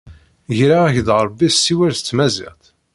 Greɣ-ak-d 0.57 1.07
rebbi 1.25 1.49
ssiwel 1.49 1.93
s 1.95 2.01
tmaziɣt 2.01 2.63